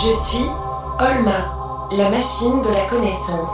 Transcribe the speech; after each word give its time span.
Je 0.00 0.12
suis 0.12 0.46
Olma, 1.00 1.88
la 1.90 2.08
machine 2.08 2.62
de 2.62 2.68
la 2.68 2.86
connaissance. 2.86 3.50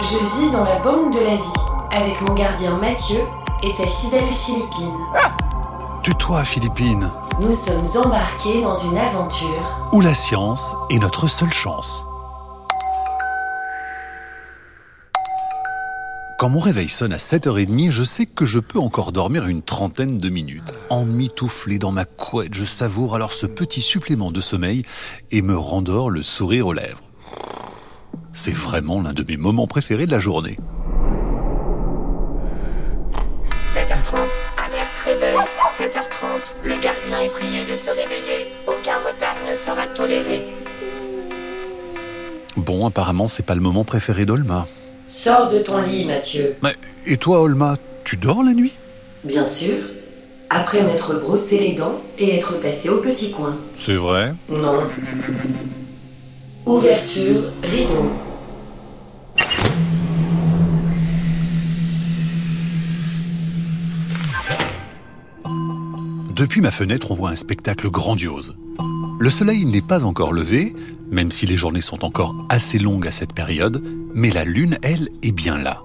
Je 0.00 0.16
vis 0.16 0.50
dans 0.50 0.64
la 0.64 0.78
banque 0.78 1.12
de 1.12 1.20
la 1.20 1.34
vie 1.34 1.52
avec 1.90 2.18
mon 2.22 2.32
gardien 2.32 2.78
Mathieu 2.78 3.20
et 3.62 3.70
sa 3.72 3.86
fidèle 3.86 4.32
Philippine. 4.32 4.96
Tue-toi, 6.02 6.44
Philippine. 6.44 7.12
Nous 7.38 7.52
sommes 7.52 8.06
embarqués 8.06 8.62
dans 8.62 8.76
une 8.76 8.96
aventure 8.96 9.90
Où 9.92 10.00
la 10.00 10.14
science 10.14 10.74
est 10.88 10.98
notre 10.98 11.26
seule 11.26 11.52
chance. 11.52 12.06
Quand 16.46 16.52
mon 16.52 16.60
réveil 16.60 16.88
sonne 16.88 17.12
à 17.12 17.16
7h30, 17.16 17.90
je 17.90 18.04
sais 18.04 18.24
que 18.24 18.44
je 18.44 18.60
peux 18.60 18.78
encore 18.78 19.10
dormir 19.10 19.48
une 19.48 19.62
trentaine 19.62 20.16
de 20.16 20.28
minutes. 20.28 20.72
Emmitouflé 20.90 21.80
dans 21.80 21.90
ma 21.90 22.04
couette, 22.04 22.54
je 22.54 22.64
savoure 22.64 23.16
alors 23.16 23.32
ce 23.32 23.46
petit 23.46 23.82
supplément 23.82 24.30
de 24.30 24.40
sommeil 24.40 24.84
et 25.32 25.42
me 25.42 25.56
rendors 25.56 26.08
le 26.08 26.22
sourire 26.22 26.68
aux 26.68 26.72
lèvres. 26.72 27.00
C'est 28.32 28.54
vraiment 28.54 29.02
l'un 29.02 29.12
de 29.12 29.24
mes 29.26 29.36
moments 29.36 29.66
préférés 29.66 30.06
de 30.06 30.12
la 30.12 30.20
journée. 30.20 30.56
7h30, 33.74 34.14
alerte 34.68 34.96
réveil. 35.04 35.36
7h30, 35.80 36.62
le 36.62 36.80
gardien 36.80 37.22
est 37.22 37.30
prié 37.30 37.64
de 37.64 37.74
se 37.74 37.90
réveiller. 37.90 38.52
Aucun 38.68 38.98
retard 38.98 39.34
ne 39.50 39.54
sera 39.56 39.84
toléré. 39.96 40.44
Bon, 42.56 42.86
apparemment, 42.86 43.26
c'est 43.26 43.42
pas 43.44 43.56
le 43.56 43.60
moment 43.60 43.82
préféré 43.82 44.26
d'Olma. 44.26 44.68
Sors 45.08 45.50
de 45.50 45.60
ton 45.60 45.80
lit, 45.82 46.04
Mathieu. 46.04 46.56
Mais, 46.62 46.74
et 47.06 47.16
toi, 47.16 47.40
Olma, 47.40 47.76
tu 48.04 48.16
dors 48.16 48.42
la 48.42 48.52
nuit? 48.52 48.72
Bien 49.22 49.46
sûr. 49.46 49.74
Après 50.50 50.82
m'être 50.82 51.20
brossé 51.20 51.58
les 51.58 51.74
dents 51.74 52.00
et 52.18 52.36
être 52.36 52.60
passé 52.60 52.88
au 52.88 52.98
petit 52.98 53.30
coin. 53.30 53.56
C'est 53.76 53.96
vrai? 53.96 54.34
Non. 54.48 54.80
Ouverture, 56.66 57.52
rideau. 57.62 58.10
Depuis 66.34 66.60
ma 66.60 66.70
fenêtre, 66.70 67.12
on 67.12 67.14
voit 67.14 67.30
un 67.30 67.36
spectacle 67.36 67.90
grandiose. 67.90 68.56
Le 69.18 69.30
soleil 69.30 69.64
n'est 69.64 69.80
pas 69.80 70.04
encore 70.04 70.32
levé, 70.32 70.74
même 71.10 71.30
si 71.30 71.46
les 71.46 71.56
journées 71.56 71.80
sont 71.80 72.04
encore 72.04 72.34
assez 72.50 72.78
longues 72.78 73.06
à 73.06 73.10
cette 73.10 73.32
période, 73.32 73.82
mais 74.14 74.30
la 74.30 74.44
lune, 74.44 74.78
elle, 74.82 75.08
est 75.22 75.32
bien 75.32 75.56
là. 75.56 75.82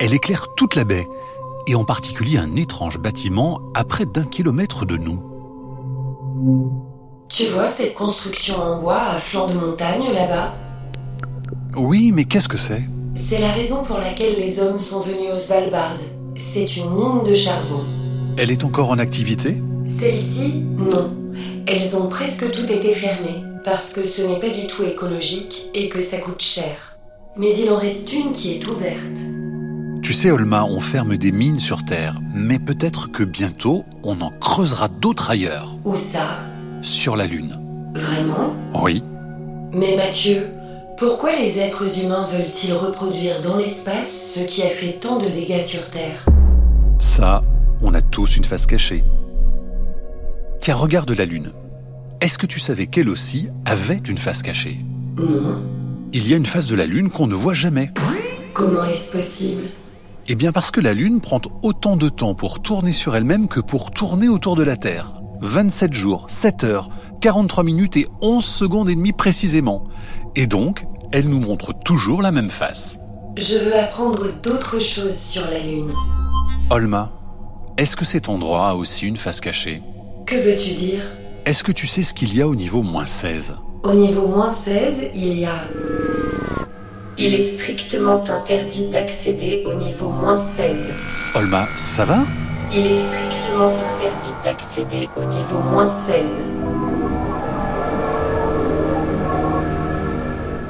Elle 0.00 0.14
éclaire 0.14 0.48
toute 0.56 0.74
la 0.74 0.82
baie, 0.82 1.06
et 1.68 1.76
en 1.76 1.84
particulier 1.84 2.38
un 2.38 2.56
étrange 2.56 2.98
bâtiment 2.98 3.60
à 3.74 3.84
près 3.84 4.04
d'un 4.04 4.24
kilomètre 4.24 4.84
de 4.84 4.96
nous. 4.96 5.22
Tu 7.28 7.44
vois 7.44 7.68
cette 7.68 7.94
construction 7.94 8.60
en 8.60 8.80
bois 8.80 9.00
à 9.00 9.18
flanc 9.18 9.46
de 9.46 9.54
montagne 9.54 10.12
là-bas? 10.12 10.54
Oui, 11.76 12.10
mais 12.12 12.24
qu'est-ce 12.24 12.48
que 12.48 12.58
c'est? 12.58 12.82
C'est 13.14 13.38
la 13.38 13.52
raison 13.52 13.84
pour 13.84 13.98
laquelle 13.98 14.34
les 14.40 14.58
hommes 14.58 14.80
sont 14.80 15.00
venus 15.00 15.30
au 15.32 15.38
Svalbard. 15.38 15.98
C'est 16.34 16.76
une 16.76 16.90
mine 16.90 17.22
de 17.24 17.34
charbon. 17.34 17.84
Elle 18.36 18.50
est 18.50 18.64
encore 18.64 18.90
en 18.90 18.98
activité? 18.98 19.62
Celles-ci, 19.84 20.64
non. 20.78 21.12
Elles 21.66 21.96
ont 21.96 22.08
presque 22.08 22.50
toutes 22.50 22.70
été 22.70 22.92
fermées 22.92 23.44
parce 23.64 23.92
que 23.92 24.04
ce 24.04 24.22
n'est 24.22 24.38
pas 24.38 24.48
du 24.48 24.66
tout 24.66 24.84
écologique 24.84 25.68
et 25.74 25.88
que 25.88 26.00
ça 26.00 26.18
coûte 26.18 26.42
cher. 26.42 26.98
Mais 27.36 27.52
il 27.58 27.70
en 27.70 27.76
reste 27.76 28.12
une 28.12 28.32
qui 28.32 28.54
est 28.54 28.66
ouverte. 28.66 29.18
Tu 30.02 30.12
sais, 30.12 30.30
Olma, 30.30 30.64
on 30.64 30.80
ferme 30.80 31.16
des 31.16 31.32
mines 31.32 31.60
sur 31.60 31.84
Terre, 31.84 32.18
mais 32.34 32.58
peut-être 32.58 33.10
que 33.10 33.22
bientôt, 33.22 33.84
on 34.02 34.20
en 34.20 34.30
creusera 34.30 34.88
d'autres 34.88 35.30
ailleurs, 35.30 35.76
Où 35.84 35.96
ça 35.96 36.26
sur 36.82 37.16
la 37.16 37.26
Lune. 37.26 37.58
Vraiment? 37.94 38.52
Oui. 38.82 39.02
Mais 39.72 39.96
Mathieu, 39.96 40.48
pourquoi 40.98 41.30
les 41.36 41.58
êtres 41.58 42.00
humains 42.02 42.26
veulent-ils 42.26 42.72
reproduire 42.72 43.40
dans 43.42 43.56
l'espace 43.56 44.34
ce 44.34 44.40
qui 44.40 44.62
a 44.62 44.68
fait 44.68 44.98
tant 45.00 45.18
de 45.18 45.26
dégâts 45.26 45.64
sur 45.64 45.88
Terre? 45.90 46.26
Ça, 46.98 47.42
on 47.80 47.94
a 47.94 48.00
tous 48.00 48.36
une 48.36 48.44
face 48.44 48.66
cachée. 48.66 49.04
Tiens, 50.62 50.76
regarde 50.76 51.10
la 51.10 51.24
Lune. 51.24 51.50
Est-ce 52.20 52.38
que 52.38 52.46
tu 52.46 52.60
savais 52.60 52.86
qu'elle 52.86 53.08
aussi 53.08 53.48
avait 53.64 53.96
une 53.96 54.16
face 54.16 54.42
cachée? 54.42 54.78
Non. 55.18 55.60
Il 56.12 56.28
y 56.28 56.34
a 56.34 56.36
une 56.36 56.46
face 56.46 56.68
de 56.68 56.76
la 56.76 56.86
Lune 56.86 57.10
qu'on 57.10 57.26
ne 57.26 57.34
voit 57.34 57.52
jamais. 57.52 57.90
Comment 58.54 58.84
est-ce 58.84 59.10
possible? 59.10 59.64
Eh 60.28 60.36
bien 60.36 60.52
parce 60.52 60.70
que 60.70 60.80
la 60.80 60.94
Lune 60.94 61.20
prend 61.20 61.40
autant 61.62 61.96
de 61.96 62.08
temps 62.08 62.36
pour 62.36 62.62
tourner 62.62 62.92
sur 62.92 63.16
elle-même 63.16 63.48
que 63.48 63.58
pour 63.58 63.90
tourner 63.90 64.28
autour 64.28 64.54
de 64.54 64.62
la 64.62 64.76
Terre. 64.76 65.20
27 65.40 65.92
jours, 65.92 66.26
7 66.28 66.62
heures, 66.62 66.90
43 67.20 67.64
minutes 67.64 67.96
et 67.96 68.06
11 68.20 68.44
secondes 68.44 68.88
et 68.88 68.94
demie 68.94 69.12
précisément. 69.12 69.88
Et 70.36 70.46
donc, 70.46 70.86
elle 71.10 71.28
nous 71.28 71.40
montre 71.40 71.72
toujours 71.72 72.22
la 72.22 72.30
même 72.30 72.50
face. 72.50 73.00
Je 73.36 73.58
veux 73.58 73.76
apprendre 73.76 74.26
d'autres 74.40 74.78
choses 74.78 75.18
sur 75.18 75.42
la 75.42 75.58
Lune. 75.58 75.90
Olma, 76.70 77.10
est-ce 77.78 77.96
que 77.96 78.04
cet 78.04 78.28
endroit 78.28 78.68
a 78.68 78.74
aussi 78.74 79.08
une 79.08 79.16
face 79.16 79.40
cachée? 79.40 79.82
Que 80.32 80.38
veux-tu 80.38 80.72
dire 80.72 81.02
Est-ce 81.44 81.62
que 81.62 81.72
tu 81.72 81.86
sais 81.86 82.02
ce 82.02 82.14
qu'il 82.14 82.34
y 82.34 82.40
a 82.40 82.48
au 82.48 82.54
niveau 82.54 82.80
moins 82.80 83.04
16 83.04 83.54
Au 83.82 83.92
niveau 83.92 84.28
moins 84.28 84.50
16, 84.50 85.10
il 85.14 85.38
y 85.38 85.44
a... 85.44 85.64
Il 87.18 87.34
est 87.34 87.58
strictement 87.58 88.24
interdit 88.26 88.86
d'accéder 88.86 89.62
au 89.66 89.74
niveau 89.74 90.08
moins 90.08 90.38
16. 90.38 90.74
Olma, 91.34 91.68
ça 91.76 92.06
va 92.06 92.20
Il 92.72 92.78
est 92.78 93.02
strictement 93.08 93.74
interdit 93.98 94.34
d'accéder 94.42 95.08
au 95.18 95.24
niveau 95.26 95.58
moins 95.70 95.90
16. 95.90 96.24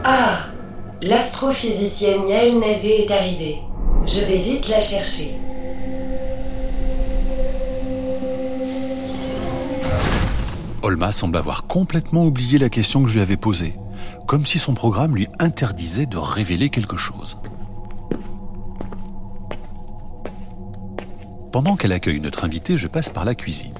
Ah 0.03 0.39
L'astrophysicienne 1.03 2.27
Yael 2.29 2.59
Nazé 2.59 3.05
est 3.05 3.11
arrivée. 3.13 3.59
Je 4.07 4.25
vais 4.25 4.39
vite 4.39 4.69
la 4.69 4.81
chercher. 4.81 5.37
Olma 10.83 11.13
semble 11.13 11.37
avoir 11.37 11.67
complètement 11.67 12.27
oublié 12.27 12.59
la 12.59 12.69
question 12.69 13.03
que 13.03 13.09
je 13.09 13.15
lui 13.15 13.23
avais 13.23 13.37
posée, 13.37 13.75
comme 14.27 14.45
si 14.45 14.59
son 14.59 14.75
programme 14.75 15.15
lui 15.15 15.29
interdisait 15.39 16.07
de 16.07 16.17
révéler 16.17 16.71
quelque 16.71 16.97
chose. 16.97 17.39
Pendant 21.53 21.77
qu'elle 21.77 21.93
accueille 21.93 22.21
notre 22.21 22.45
invité, 22.45 22.77
je 22.77 22.89
passe 22.89 23.11
par 23.11 23.25
la 23.25 23.35
cuisine. 23.35 23.75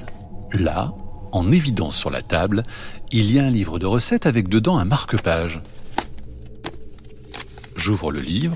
Là, 0.53 0.93
en 1.33 1.51
évidence 1.51 1.97
sur 1.97 2.11
la 2.11 2.21
table, 2.21 2.63
il 3.11 3.33
y 3.33 3.41
a 3.41 3.45
un 3.45 3.51
livre 3.51 3.79
de 3.79 3.87
recettes 3.87 4.27
avec 4.27 4.49
dedans 4.49 4.79
un 4.79 4.85
marque-page. 4.85 5.61
J'ouvre 7.75 8.13
le 8.13 8.21
livre 8.21 8.55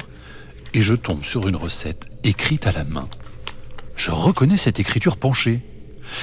et 0.74 0.82
je 0.82 0.94
tombe 0.94 1.24
sur 1.24 1.48
une 1.48 1.56
recette 1.56 2.06
écrite 2.22 2.66
à 2.66 2.72
la 2.72 2.84
main. 2.84 3.08
Je 3.96 4.10
reconnais 4.10 4.58
cette 4.58 4.78
écriture 4.78 5.16
penchée. 5.16 5.62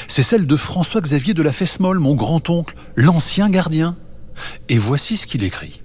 C'est 0.08 0.24
celle 0.24 0.48
de 0.48 0.56
François-Xavier 0.56 1.34
de 1.34 1.44
la 1.44 1.52
Fesmolle, 1.52 2.00
mon 2.00 2.16
grand-oncle, 2.16 2.76
l'ancien 2.96 3.50
gardien. 3.50 3.96
Et 4.70 4.78
voici 4.78 5.18
ce 5.18 5.28
qu'il 5.28 5.44
écrit. 5.44 5.82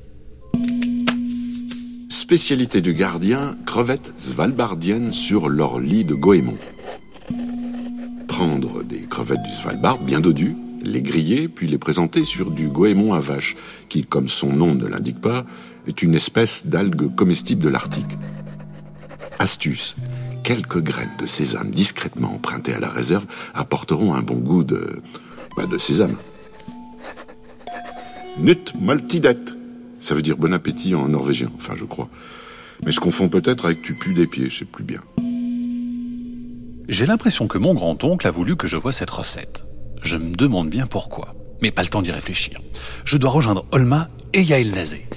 Spécialité 2.09 2.81
du 2.81 2.94
gardien, 2.94 3.56
crevettes 3.64 4.12
svalbardiennes 4.19 5.12
sur 5.12 5.48
leur 5.48 5.81
lit 5.81 6.04
de 6.04 6.14
goémon. 6.14 6.56
Prendre 8.26 8.82
des 8.82 9.00
crevettes 9.00 9.42
du 9.42 9.50
Svalbard 9.50 9.98
bien 9.98 10.20
dodues, 10.20 10.56
les 10.82 11.03
griller, 11.03 11.48
puis 11.48 11.66
les 11.66 11.78
présenter 11.78 12.25
sur 12.25 12.50
du 12.50 12.69
goémon 12.69 13.15
à 13.15 13.19
vache, 13.19 13.56
qui, 13.88 14.04
comme 14.04 14.28
son 14.28 14.53
nom 14.53 14.75
ne 14.75 14.86
l'indique 14.86 15.20
pas, 15.20 15.44
est 15.86 16.03
une 16.03 16.15
espèce 16.15 16.66
d'algue 16.66 17.15
comestible 17.15 17.62
de 17.62 17.69
l'Arctique. 17.69 18.19
Astuce. 19.38 19.97
Quelques 20.48 20.82
graines 20.82 21.14
de 21.20 21.26
sésame 21.26 21.70
discrètement 21.70 22.32
empruntées 22.32 22.72
à 22.72 22.81
la 22.81 22.88
réserve 22.88 23.26
apporteront 23.53 24.14
un 24.14 24.22
bon 24.22 24.36
goût 24.36 24.64
de, 24.64 25.03
bah, 25.59 25.66
de 25.66 25.76
sésame. 25.76 26.16
Nut 28.39 28.72
maltidet. 28.80 29.36
Ça 30.00 30.15
veut 30.15 30.22
dire 30.22 30.39
bon 30.39 30.54
appétit 30.54 30.95
en 30.95 31.06
norvégien, 31.09 31.53
enfin 31.56 31.74
je 31.77 31.84
crois. 31.84 32.09
Mais 32.83 32.92
je 32.92 32.98
confonds 32.98 33.28
peut-être 33.28 33.66
avec 33.66 33.83
tu 33.83 33.92
pues 33.92 34.15
des 34.15 34.27
pieds, 34.27 34.48
je 34.48 34.60
sais 34.60 34.65
plus 34.65 34.84
bien. 34.84 35.03
J'ai 36.89 37.04
l'impression 37.04 37.47
que 37.47 37.59
mon 37.59 37.74
grand-oncle 37.74 38.27
a 38.27 38.30
voulu 38.30 38.56
que 38.56 38.66
je 38.66 38.78
voie 38.78 38.92
cette 38.92 39.10
recette. 39.10 39.65
Je 40.01 40.16
me 40.16 40.34
demande 40.34 40.71
bien 40.71 40.86
pourquoi, 40.86 41.34
mais 41.60 41.72
pas 41.72 41.83
le 41.83 41.89
temps 41.89 42.01
d'y 42.01 42.10
réfléchir. 42.10 42.59
Je 43.04 43.18
dois 43.18 43.28
rejoindre 43.28 43.66
Olma 43.71 44.09
et 44.33 44.41
Yael 44.41 44.71
Nazé. 44.71 45.08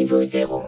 Niveau 0.00 0.24
0. 0.24 0.62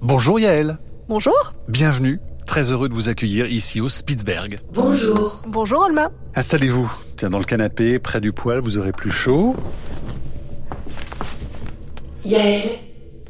Bonjour 0.00 0.38
Yael, 0.38 0.78
Bonjour. 1.08 1.34
bienvenue. 1.68 2.20
Très 2.46 2.70
heureux 2.70 2.88
de 2.88 2.94
vous 2.94 3.08
accueillir 3.08 3.46
ici 3.46 3.80
au 3.80 3.88
Spitzberg. 3.88 4.58
Bonjour. 4.72 5.42
Bonjour 5.46 5.80
Olma. 5.86 6.10
Installez-vous. 6.36 6.90
Tiens, 7.16 7.30
dans 7.30 7.38
le 7.38 7.44
canapé, 7.44 7.98
près 7.98 8.20
du 8.20 8.32
poêle, 8.32 8.60
vous 8.60 8.78
aurez 8.78 8.92
plus 8.92 9.10
chaud. 9.10 9.56
Yael, 12.24 12.62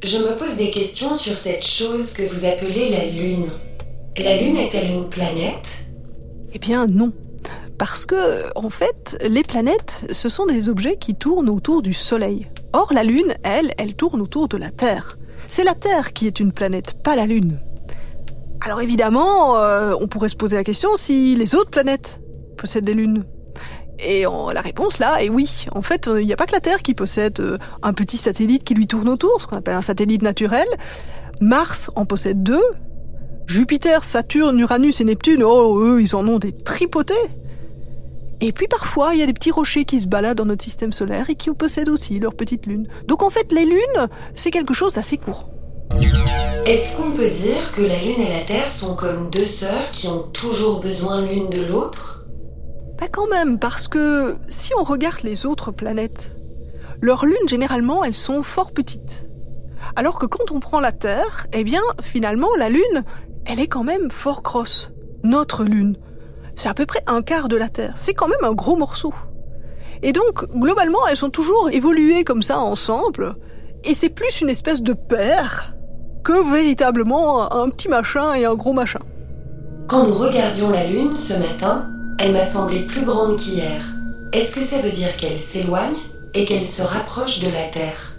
Je 0.03 0.19
me 0.19 0.37
pose 0.37 0.57
des 0.57 0.71
questions 0.71 1.17
sur 1.17 1.37
cette 1.37 1.65
chose 1.65 2.13
que 2.13 2.23
vous 2.25 2.45
appelez 2.45 2.91
la 2.91 3.07
Lune. 3.07 3.47
La 4.19 4.37
Lune 4.37 4.57
est-elle 4.57 4.91
une 4.91 5.09
planète? 5.09 5.85
Eh 6.53 6.59
bien 6.59 6.87
non. 6.87 7.13
Parce 7.79 8.07
que, 8.07 8.57
en 8.57 8.71
fait, 8.71 9.17
les 9.29 9.43
planètes, 9.43 10.07
ce 10.11 10.29
sont 10.29 10.47
des 10.47 10.69
objets 10.69 10.97
qui 10.97 11.15
tournent 11.15 11.49
autour 11.49 11.83
du 11.83 11.93
Soleil. 11.93 12.49
Or, 12.73 12.93
la 12.93 13.03
Lune, 13.05 13.35
elle, 13.43 13.73
elle 13.79 13.95
tourne 13.95 14.21
autour 14.21 14.49
de 14.49 14.57
la 14.57 14.71
Terre. 14.71 15.19
C'est 15.49 15.65
la 15.65 15.75
Terre 15.75 16.13
qui 16.13 16.27
est 16.27 16.41
une 16.41 16.53
planète, 16.53 16.95
pas 17.03 17.17
la 17.17 17.27
Lune. 17.27 17.59
Alors 18.65 18.81
évidemment, 18.81 19.59
euh, 19.59 19.95
on 20.01 20.07
pourrait 20.07 20.29
se 20.29 20.37
poser 20.37 20.57
la 20.57 20.65
question 20.65 20.97
si 20.97 21.37
les 21.37 21.55
autres 21.55 21.71
planètes 21.71 22.21
possèdent 22.57 22.85
des 22.85 22.95
lunes. 22.95 23.25
Et 23.99 24.25
la 24.25 24.61
réponse 24.61 24.99
là 24.99 25.23
est 25.23 25.29
oui. 25.29 25.67
En 25.73 25.83
fait, 25.83 26.09
il 26.19 26.27
n'y 26.27 26.33
a 26.33 26.37
pas 26.37 26.47
que 26.47 26.53
la 26.53 26.61
Terre 26.61 26.83
qui 26.83 26.95
possède 26.95 27.39
euh, 27.41 27.59
un 27.83 27.93
petit 27.93 28.17
satellite 28.17 28.65
qui 28.65 28.75
lui 28.75 28.87
tourne 28.87 29.09
autour, 29.09 29.41
ce 29.41 29.47
qu'on 29.47 29.57
appelle 29.57 29.77
un 29.77 29.83
satellite 29.83 30.23
naturel. 30.23 30.67
Mars 31.41 31.91
en 31.95 32.07
possède 32.07 32.43
deux. 32.43 32.65
Jupiter, 33.47 34.03
Saturne, 34.03 34.59
Uranus 34.59 35.01
et 35.01 35.05
Neptune, 35.05 35.43
oh, 35.45 35.79
eux, 35.81 36.01
ils 36.01 36.17
en 36.17 36.27
ont 36.27 36.39
des 36.39 36.53
tripotés. 36.53 37.15
Et 38.41 38.53
puis 38.53 38.69
parfois, 38.69 39.15
il 39.15 39.21
y 39.21 39.23
a 39.23 39.27
des 39.27 39.33
petits 39.33 39.51
rochers 39.51 39.85
qui 39.85 40.01
se 40.01 40.07
baladent 40.07 40.39
dans 40.39 40.45
notre 40.45 40.65
système 40.65 40.93
solaire 40.93 41.31
et 41.31 41.35
qui 41.35 41.51
possèdent 41.51 41.89
aussi 41.89 42.19
leur 42.19 42.35
petite 42.35 42.67
lune. 42.67 42.89
Donc 43.07 43.23
en 43.23 43.31
fait, 43.31 43.53
les 43.53 43.65
lunes, 43.65 44.09
c'est 44.35 44.51
quelque 44.51 44.75
chose 44.75 44.95
d'assez 44.95 45.17
court. 45.17 45.49
Est-ce 46.67 46.97
qu'on 46.97 47.11
peut 47.11 47.29
dire 47.29 47.73
que 47.73 47.83
la 47.83 47.99
Lune 47.99 48.21
et 48.21 48.33
la 48.33 48.41
Terre 48.41 48.71
sont 48.71 48.95
comme 48.95 49.29
deux 49.29 49.45
sœurs 49.45 49.91
qui 49.93 50.09
ont 50.09 50.23
toujours 50.23 50.81
besoin 50.81 51.21
l'une 51.21 51.51
de 51.51 51.63
l'autre? 51.63 52.25
Pas 52.97 53.09
quand 53.09 53.27
même, 53.27 53.59
parce 53.59 53.87
que 53.87 54.37
si 54.49 54.73
on 54.79 54.83
regarde 54.83 55.23
les 55.25 55.45
autres 55.45 55.73
planètes, 55.73 56.33
leurs 57.03 57.27
lunes, 57.27 57.49
généralement, 57.49 58.03
elles 58.03 58.15
sont 58.15 58.43
fort 58.43 58.73
petites. 58.73 59.27
Alors 59.95 60.19
que 60.19 60.25
quand 60.25 60.53
on 60.53 60.61
prend 60.61 60.81
la 60.81 60.93
Terre, 60.93 61.47
eh 61.53 61.65
bien, 61.65 61.83
finalement, 62.01 62.49
la 62.57 62.71
Lune, 62.71 63.05
elle 63.45 63.61
est 63.61 63.69
quand 63.69 63.85
même 63.85 64.11
fort 64.11 64.43
grosse. 64.43 64.91
Notre 65.23 65.65
Lune. 65.65 65.99
C'est 66.57 66.69
à 66.69 66.75
peu 66.75 66.87
près 66.87 67.03
un 67.07 67.23
quart 67.23 67.49
de 67.49 67.57
la 67.57 67.69
Terre. 67.69 67.95
C'est 67.97 68.15
quand 68.15 68.29
même 68.29 68.45
un 68.45 68.53
gros 68.53 68.77
morceau. 68.77 69.13
Et 70.03 70.13
donc, 70.13 70.45
globalement, 70.55 71.07
elles 71.09 71.25
ont 71.25 71.31
toujours 71.31 71.71
évolué 71.71 72.25
comme 72.25 72.43
ça 72.43 72.59
ensemble. 72.59 73.37
Et 73.85 73.95
c'est 73.95 74.09
plus 74.09 74.41
une 74.41 74.51
espèce 74.51 74.83
de 74.83 74.93
paire 74.93 75.75
que 76.23 76.53
véritablement 76.53 77.53
un 77.55 77.69
petit 77.69 77.89
machin 77.89 78.35
et 78.35 78.45
un 78.45 78.55
gros 78.55 78.73
machin. 78.73 79.01
Quand 79.87 80.07
nous 80.07 80.15
regardions 80.15 80.71
la 80.71 80.87
Lune 80.87 81.15
ce 81.15 81.35
matin, 81.35 81.91
elle 82.19 82.33
m'a 82.33 82.45
semblé 82.45 82.81
plus 82.81 83.05
grande 83.05 83.37
qu'hier. 83.37 83.83
Est-ce 84.33 84.55
que 84.55 84.63
ça 84.63 84.79
veut 84.79 84.91
dire 84.91 85.15
qu'elle 85.17 85.39
s'éloigne 85.39 85.97
et 86.33 86.45
qu'elle 86.45 86.65
se 86.65 86.83
rapproche 86.83 87.41
de 87.41 87.49
la 87.49 87.65
Terre? 87.71 88.14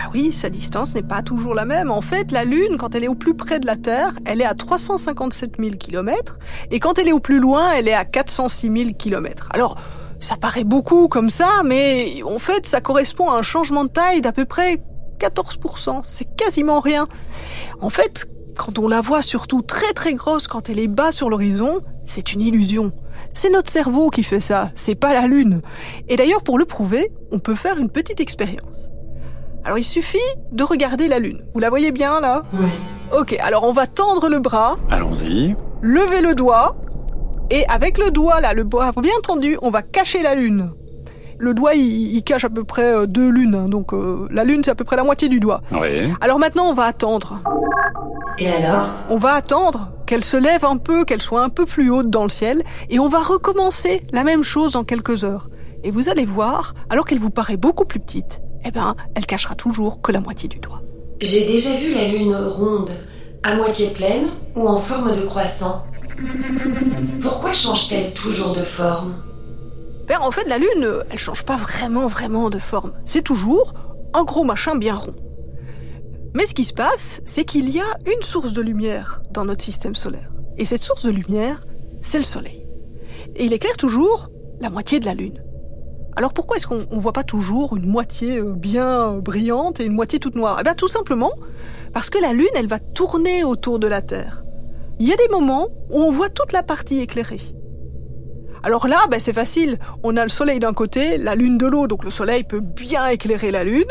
Bah 0.00 0.08
oui, 0.14 0.32
sa 0.32 0.48
distance 0.48 0.94
n'est 0.94 1.02
pas 1.02 1.20
toujours 1.20 1.54
la 1.54 1.66
même. 1.66 1.90
En 1.90 2.00
fait, 2.00 2.32
la 2.32 2.44
Lune, 2.44 2.78
quand 2.78 2.94
elle 2.94 3.04
est 3.04 3.08
au 3.08 3.14
plus 3.14 3.34
près 3.34 3.60
de 3.60 3.66
la 3.66 3.76
Terre, 3.76 4.12
elle 4.24 4.40
est 4.40 4.46
à 4.46 4.54
357 4.54 5.56
000 5.58 5.76
km, 5.76 6.38
et 6.70 6.80
quand 6.80 6.98
elle 6.98 7.08
est 7.08 7.12
au 7.12 7.20
plus 7.20 7.38
loin, 7.38 7.72
elle 7.72 7.86
est 7.86 7.92
à 7.92 8.06
406 8.06 8.70
000 8.70 8.90
km. 8.98 9.50
Alors, 9.52 9.76
ça 10.18 10.36
paraît 10.36 10.64
beaucoup 10.64 11.08
comme 11.08 11.28
ça, 11.28 11.50
mais 11.66 12.22
en 12.24 12.38
fait, 12.38 12.64
ça 12.66 12.80
correspond 12.80 13.28
à 13.28 13.36
un 13.36 13.42
changement 13.42 13.84
de 13.84 13.90
taille 13.90 14.22
d'à 14.22 14.32
peu 14.32 14.46
près 14.46 14.82
14%, 15.18 16.00
c'est 16.02 16.34
quasiment 16.34 16.80
rien. 16.80 17.04
En 17.82 17.90
fait, 17.90 18.26
quand 18.56 18.78
on 18.78 18.88
la 18.88 19.02
voit 19.02 19.20
surtout 19.20 19.60
très 19.60 19.92
très 19.92 20.14
grosse 20.14 20.48
quand 20.48 20.70
elle 20.70 20.78
est 20.78 20.88
bas 20.88 21.12
sur 21.12 21.28
l'horizon, 21.28 21.80
c'est 22.06 22.32
une 22.32 22.40
illusion. 22.40 22.92
C'est 23.34 23.50
notre 23.50 23.70
cerveau 23.70 24.08
qui 24.08 24.22
fait 24.22 24.40
ça, 24.40 24.70
c'est 24.74 24.94
pas 24.94 25.12
la 25.12 25.26
Lune. 25.26 25.60
Et 26.08 26.16
d'ailleurs, 26.16 26.42
pour 26.42 26.58
le 26.58 26.64
prouver, 26.64 27.12
on 27.32 27.38
peut 27.38 27.54
faire 27.54 27.76
une 27.76 27.90
petite 27.90 28.20
expérience. 28.20 28.90
Alors 29.64 29.78
il 29.78 29.84
suffit 29.84 30.18
de 30.52 30.64
regarder 30.64 31.08
la 31.08 31.18
Lune. 31.18 31.42
Vous 31.54 31.60
la 31.60 31.70
voyez 31.70 31.92
bien 31.92 32.20
là 32.20 32.42
Oui. 32.54 32.68
Ok, 33.16 33.36
alors 33.40 33.64
on 33.64 33.72
va 33.72 33.86
tendre 33.86 34.28
le 34.28 34.38
bras, 34.38 34.76
Allons-y. 34.90 35.56
lever 35.82 36.20
le 36.20 36.34
doigt, 36.34 36.76
et 37.50 37.66
avec 37.66 37.98
le 37.98 38.10
doigt 38.10 38.40
là, 38.40 38.52
le 38.52 38.62
bras 38.64 38.92
bien 39.00 39.12
tendu, 39.22 39.58
on 39.62 39.70
va 39.70 39.82
cacher 39.82 40.22
la 40.22 40.34
Lune 40.34 40.70
le 41.40 41.54
doigt, 41.54 41.74
il, 41.74 42.22
cache 42.22 42.44
à 42.44 42.50
peu 42.50 42.64
près 42.64 42.94
euh, 42.94 43.06
deux 43.06 43.28
lunes. 43.30 43.54
Hein. 43.54 43.68
donc 43.68 43.92
euh, 43.92 44.28
la 44.30 44.44
lune, 44.44 44.62
c'est 44.62 44.70
à 44.70 44.74
peu 44.74 44.84
près 44.84 44.96
la 44.96 45.04
moitié 45.04 45.28
du 45.28 45.40
doigt. 45.40 45.62
Oui. 45.72 46.12
Alors 46.20 46.38
maintenant, 46.38 46.66
on 46.66 46.74
va 46.74 46.84
attendre. 46.84 47.40
Et 48.38 48.48
alors? 48.48 48.90
On 49.08 49.16
va 49.16 49.34
attendre 49.34 49.90
qu'elle 50.06 50.22
se 50.22 50.36
lève 50.36 50.64
un 50.64 50.76
peu, 50.76 51.04
qu'elle 51.04 51.22
soit 51.22 51.42
un 51.42 51.48
peu 51.48 51.64
plus 51.64 51.90
haute 51.90 52.10
dans 52.10 52.24
le 52.24 52.28
ciel, 52.28 52.62
et 52.90 52.98
on 52.98 53.08
va 53.08 53.20
recommencer 53.20 54.02
la 54.12 54.22
même 54.22 54.42
chose 54.42 54.76
en 54.76 54.84
quelques 54.84 55.24
heures. 55.24 55.48
Et 55.82 55.90
vous 55.90 56.08
allez 56.10 56.26
voir, 56.26 56.74
alors 56.90 57.06
qu'elle 57.06 57.18
vous 57.18 57.30
paraît 57.30 57.56
beaucoup 57.56 57.86
plus 57.86 58.00
petite, 58.00 58.42
eh 58.64 58.70
ben, 58.70 58.94
elle 59.14 59.26
cachera 59.26 59.54
toujours 59.54 60.00
que 60.00 60.12
la 60.12 60.20
moitié 60.20 60.48
du 60.48 60.58
doigt. 60.58 60.82
J'ai 61.20 61.46
déjà 61.46 61.74
vu 61.76 61.94
la 61.94 62.08
lune 62.08 62.34
ronde, 62.34 62.90
à 63.42 63.56
moitié 63.56 63.88
pleine 63.88 64.28
ou 64.54 64.66
en 64.68 64.78
forme 64.78 65.14
de 65.14 65.22
croissant. 65.22 65.84
Pourquoi 67.20 67.52
change-t-elle 67.52 68.12
toujours 68.12 68.54
de 68.54 68.62
forme? 68.62 69.14
Ben, 70.06 70.18
en 70.20 70.30
fait, 70.30 70.48
la 70.48 70.58
Lune, 70.58 71.04
elle 71.08 71.18
change 71.18 71.44
pas 71.44 71.56
vraiment, 71.56 72.08
vraiment 72.08 72.50
de 72.50 72.58
forme. 72.58 72.92
C'est 73.06 73.22
toujours 73.22 73.74
un 74.12 74.24
gros 74.24 74.42
machin 74.42 74.74
bien 74.74 74.96
rond. 74.96 75.14
Mais 76.34 76.46
ce 76.46 76.54
qui 76.54 76.64
se 76.64 76.72
passe, 76.72 77.20
c'est 77.24 77.44
qu'il 77.44 77.70
y 77.70 77.80
a 77.80 77.98
une 78.12 78.22
source 78.22 78.52
de 78.52 78.60
lumière 78.60 79.22
dans 79.30 79.44
notre 79.44 79.62
système 79.62 79.94
solaire. 79.94 80.30
Et 80.58 80.64
cette 80.64 80.82
source 80.82 81.04
de 81.04 81.10
lumière, 81.10 81.64
c'est 82.02 82.18
le 82.18 82.24
Soleil. 82.24 82.60
Et 83.36 83.44
il 83.44 83.52
éclaire 83.52 83.76
toujours 83.76 84.28
la 84.60 84.68
moitié 84.68 85.00
de 85.00 85.06
la 85.06 85.14
Lune. 85.14 85.40
Alors 86.20 86.34
pourquoi 86.34 86.58
est-ce 86.58 86.66
qu'on 86.66 86.80
ne 86.80 87.00
voit 87.00 87.14
pas 87.14 87.24
toujours 87.24 87.78
une 87.78 87.86
moitié 87.86 88.40
euh, 88.40 88.52
bien 88.52 89.14
brillante 89.14 89.80
et 89.80 89.84
une 89.84 89.94
moitié 89.94 90.18
toute 90.18 90.34
noire? 90.34 90.58
Eh 90.60 90.62
bien 90.62 90.74
tout 90.74 90.86
simplement 90.86 91.32
parce 91.94 92.10
que 92.10 92.20
la 92.20 92.34
Lune, 92.34 92.50
elle 92.56 92.66
va 92.66 92.78
tourner 92.78 93.42
autour 93.42 93.78
de 93.78 93.86
la 93.86 94.02
Terre. 94.02 94.44
Il 94.98 95.08
y 95.08 95.14
a 95.14 95.16
des 95.16 95.28
moments 95.30 95.68
où 95.88 95.96
on 95.96 96.10
voit 96.10 96.28
toute 96.28 96.52
la 96.52 96.62
partie 96.62 97.00
éclairée. 97.00 97.40
Alors 98.62 98.86
là, 98.86 98.98
ben, 99.10 99.18
c'est 99.18 99.32
facile. 99.32 99.78
On 100.02 100.14
a 100.18 100.22
le 100.22 100.28
soleil 100.28 100.58
d'un 100.58 100.74
côté, 100.74 101.16
la 101.16 101.34
lune 101.34 101.56
de 101.56 101.66
l'autre, 101.66 101.88
donc 101.88 102.04
le 102.04 102.10
soleil 102.10 102.44
peut 102.44 102.60
bien 102.60 103.08
éclairer 103.08 103.50
la 103.50 103.64
lune 103.64 103.90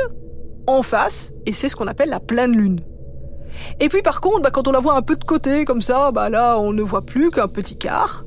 en 0.68 0.84
face, 0.84 1.34
et 1.48 1.52
c'est 1.52 1.68
ce 1.68 1.76
qu'on 1.76 1.88
appelle 1.88 2.10
la 2.10 2.20
pleine 2.20 2.56
lune. 2.56 2.82
Et 3.80 3.90
puis 3.90 4.04
par 4.04 4.22
contre, 4.22 4.42
ben, 4.42 4.52
quand 4.52 4.68
on 4.68 4.72
la 4.72 4.82
voit 4.82 4.94
un 4.94 5.02
peu 5.02 5.16
de 5.16 5.24
côté, 5.24 5.66
comme 5.66 5.82
ça, 5.82 6.12
ben 6.12 6.30
là, 6.30 6.60
on 6.60 6.74
ne 6.74 6.84
voit 6.84 7.02
plus 7.02 7.32
qu'un 7.32 7.48
petit 7.48 7.76
quart 7.76 8.24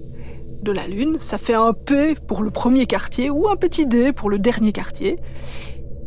de 0.62 0.72
la 0.72 0.86
lune. 0.86 1.16
Ça 1.20 1.38
fait 1.38 1.54
un 1.54 1.72
P 1.72 2.14
pour 2.26 2.42
le 2.42 2.50
premier 2.50 2.86
quartier 2.86 3.30
ou 3.30 3.48
un 3.48 3.56
petit 3.56 3.86
D 3.86 4.12
pour 4.12 4.30
le 4.30 4.38
dernier 4.38 4.72
quartier. 4.72 5.18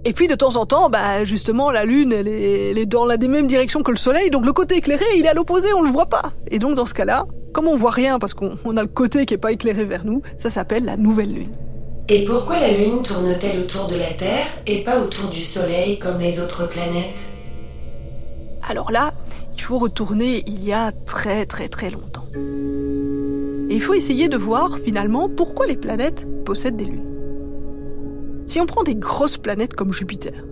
Et 0.07 0.13
puis 0.13 0.27
de 0.27 0.35
temps 0.35 0.55
en 0.55 0.67
temps, 0.67 0.89
bah 0.91 1.23
justement, 1.23 1.71
la 1.71 1.83
Lune, 1.83 2.13
elle 2.13 2.27
est, 2.27 2.85
dans 2.85 3.05
la 3.05 3.17
même 3.17 3.47
direction 3.47 3.81
que 3.81 3.89
le 3.89 3.97
Soleil, 3.97 4.29
donc 4.29 4.45
le 4.45 4.53
côté 4.53 4.75
éclairé, 4.75 5.03
il 5.17 5.25
est 5.25 5.29
à 5.29 5.33
l'opposé, 5.33 5.73
on 5.73 5.81
le 5.81 5.89
voit 5.89 6.05
pas. 6.05 6.31
Et 6.51 6.59
donc 6.59 6.75
dans 6.75 6.85
ce 6.85 6.93
cas-là, 6.93 7.25
comme 7.53 7.67
on 7.67 7.75
voit 7.75 7.89
rien 7.89 8.19
parce 8.19 8.35
qu'on 8.35 8.77
a 8.77 8.81
le 8.83 8.87
côté 8.87 9.25
qui 9.25 9.33
est 9.33 9.39
pas 9.39 9.51
éclairé 9.51 9.83
vers 9.83 10.05
nous, 10.05 10.21
ça 10.37 10.51
s'appelle 10.51 10.85
la 10.85 10.95
nouvelle 10.95 11.33
Lune. 11.33 11.55
Et 12.07 12.23
pourquoi 12.23 12.59
la 12.59 12.71
Lune 12.71 13.01
tourne-t-elle 13.01 13.59
autour 13.59 13.87
de 13.87 13.95
la 13.95 14.11
Terre 14.11 14.45
et 14.67 14.83
pas 14.83 14.99
autour 15.01 15.31
du 15.31 15.41
Soleil 15.41 15.97
comme 15.97 16.19
les 16.19 16.39
autres 16.39 16.69
planètes? 16.69 17.31
Alors 18.69 18.91
là, 18.91 19.11
il 19.55 19.61
faut 19.63 19.79
retourner 19.79 20.43
il 20.45 20.63
y 20.63 20.71
a 20.71 20.91
très 21.07 21.47
très 21.47 21.67
très 21.67 21.89
longtemps. 21.89 22.25
Il 23.75 23.81
faut 23.81 23.93
essayer 23.93 24.29
de 24.29 24.37
voir 24.37 24.79
finalement 24.79 25.27
pourquoi 25.27 25.65
les 25.65 25.75
planètes 25.75 26.25
possèdent 26.45 26.77
des 26.77 26.85
lunes. 26.85 27.11
Si 28.45 28.61
on 28.61 28.65
prend 28.65 28.83
des 28.83 28.95
grosses 28.95 29.35
planètes 29.35 29.73
comme 29.73 29.91
Jupiter, 29.91 30.45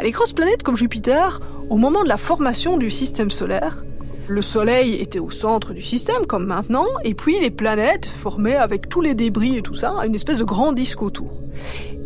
les 0.00 0.12
grosses 0.12 0.32
planètes 0.32 0.62
comme 0.62 0.76
Jupiter, 0.76 1.40
au 1.70 1.76
moment 1.76 2.04
de 2.04 2.08
la 2.08 2.16
formation 2.16 2.78
du 2.78 2.88
système 2.88 3.32
solaire, 3.32 3.82
le 4.28 4.42
Soleil 4.42 4.94
était 4.94 5.18
au 5.18 5.32
centre 5.32 5.72
du 5.72 5.82
système, 5.82 6.24
comme 6.24 6.46
maintenant, 6.46 6.86
et 7.02 7.14
puis 7.14 7.34
les 7.40 7.50
planètes 7.50 8.06
formaient 8.06 8.54
avec 8.54 8.88
tous 8.88 9.00
les 9.00 9.14
débris 9.14 9.56
et 9.56 9.62
tout 9.62 9.74
ça, 9.74 9.96
une 10.06 10.14
espèce 10.14 10.36
de 10.36 10.44
grand 10.44 10.72
disque 10.72 11.02
autour. 11.02 11.32